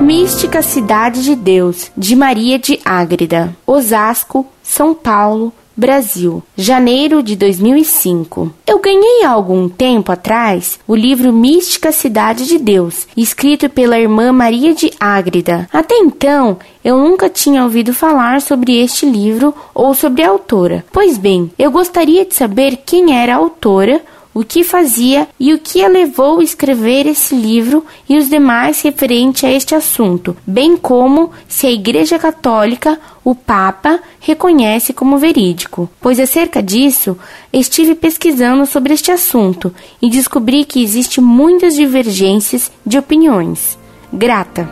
[0.00, 8.52] Mística Cidade de Deus, de Maria de Ágreda, Osasco, São Paulo, Brasil, janeiro de 2005.
[8.66, 14.32] Eu ganhei há algum tempo atrás o livro Mística Cidade de Deus, escrito pela irmã
[14.32, 15.68] Maria de Ágreda.
[15.72, 20.84] Até então, eu nunca tinha ouvido falar sobre este livro ou sobre a autora.
[20.92, 24.00] Pois bem, eu gostaria de saber quem era a autora
[24.38, 28.80] o que fazia e o que a levou a escrever esse livro e os demais
[28.82, 35.90] referente a este assunto, bem como se a Igreja Católica, o Papa, reconhece como verídico.
[36.00, 37.18] Pois acerca disso,
[37.52, 43.76] estive pesquisando sobre este assunto e descobri que existe muitas divergências de opiniões.
[44.12, 44.70] Grata.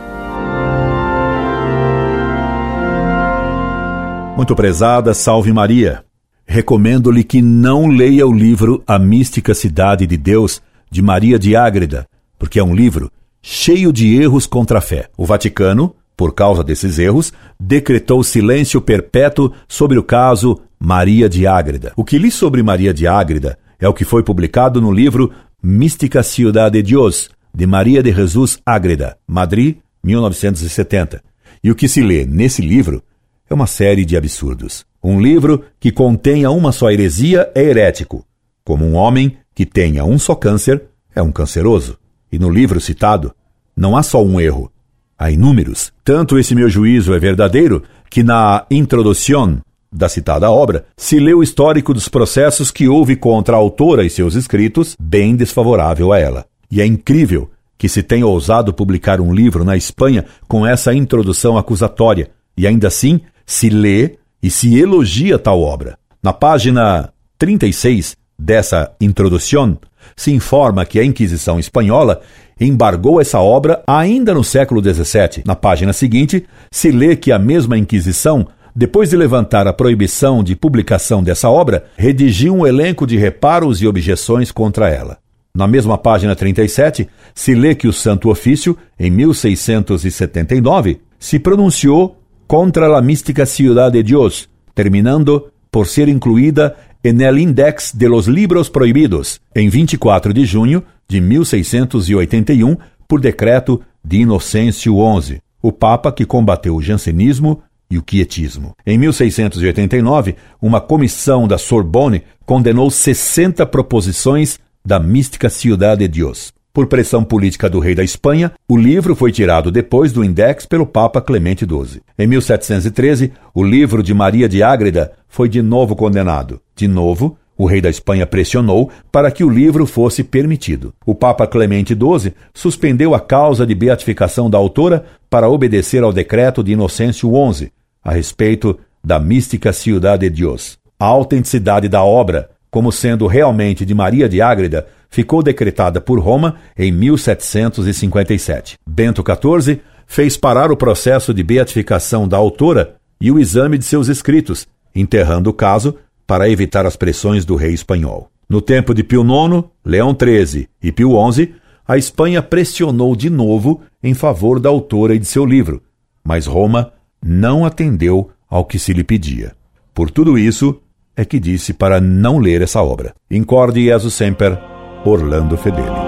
[4.37, 6.06] Muito prezada, salve Maria
[6.47, 12.07] recomendo-lhe que não leia o livro A Mística Cidade de Deus, de Maria de Ágreda,
[12.39, 15.09] porque é um livro cheio de erros contra a fé.
[15.17, 21.91] O Vaticano, por causa desses erros, decretou silêncio perpétuo sobre o caso Maria de Ágreda.
[21.97, 26.23] O que li sobre Maria de Ágreda é o que foi publicado no livro Mística
[26.23, 31.21] Ciudad de Dios, de Maria de Jesus Ágreda, Madrid, 1970.
[31.63, 33.03] E o que se lê nesse livro
[33.49, 34.85] é uma série de absurdos.
[35.09, 38.25] Um livro que contenha uma só heresia é herético,
[38.65, 40.83] como um homem que tenha um só câncer
[41.15, 41.97] é um canceroso.
[42.29, 43.33] E no livro citado,
[43.73, 44.69] não há só um erro,
[45.17, 45.93] há inúmeros.
[46.03, 51.41] Tanto esse meu juízo é verdadeiro que na introdução da citada obra se lê o
[51.41, 56.45] histórico dos processos que houve contra a autora e seus escritos, bem desfavorável a ela.
[56.69, 61.57] E é incrível que se tenha ousado publicar um livro na Espanha com essa introdução
[61.57, 65.97] acusatória, e ainda assim se lê e se elogia tal obra.
[66.21, 69.77] Na página 36 dessa introdução,
[70.15, 72.21] se informa que a Inquisição espanhola
[72.59, 75.43] embargou essa obra ainda no século XVII.
[75.45, 80.55] Na página seguinte, se lê que a mesma Inquisição, depois de levantar a proibição de
[80.55, 85.17] publicação dessa obra, redigiu um elenco de reparos e objeções contra ela.
[85.55, 92.16] Na mesma página 37, se lê que o Santo Ofício, em 1679, se pronunciou
[92.47, 98.27] contra la mística ciudad de Dios, terminando por ser incluída en el Index de los
[98.27, 102.77] Libros Proibidos, em 24 de junho de 1681,
[103.07, 108.73] por decreto de Inocêncio XI, o Papa que combateu o jansenismo e o quietismo.
[108.85, 116.53] Em 1689, uma comissão da Sorbonne condenou 60 proposições da mística Ciudad de Dios.
[116.77, 120.85] Por pressão política do rei da Espanha, o livro foi tirado depois do index pelo
[120.85, 122.03] Papa Clemente XII.
[122.19, 126.61] Em 1713, o livro de Maria de Ágreda foi de novo condenado.
[126.75, 130.93] De novo, o rei da Espanha pressionou para que o livro fosse permitido.
[131.03, 136.63] O Papa Clemente XII suspendeu a causa de beatificação da autora para obedecer ao decreto
[136.63, 137.71] de Inocêncio XI
[138.03, 140.77] a respeito da mística Ciudad de Dios.
[140.99, 146.55] A autenticidade da obra, como sendo realmente de Maria de Ágreda, ficou decretada por Roma
[146.77, 148.77] em 1757.
[148.87, 154.07] Bento XIV fez parar o processo de beatificação da autora e o exame de seus
[154.07, 158.29] escritos, enterrando o caso para evitar as pressões do rei espanhol.
[158.49, 161.53] No tempo de Pio IX, Leão XIII e Pio XI,
[161.87, 165.81] a Espanha pressionou de novo em favor da autora e de seu livro,
[166.23, 166.91] mas Roma
[167.23, 169.53] não atendeu ao que se lhe pedia.
[169.93, 170.79] Por tudo isso,
[171.15, 173.15] é que disse para não ler essa obra.
[173.31, 174.57] Incorde Jesus Semper,
[175.05, 176.06] Orlando Fedeli.